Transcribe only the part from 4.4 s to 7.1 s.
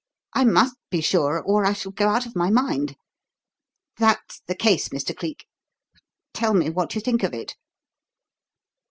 the 'case,' Mr. Cleek tell me what you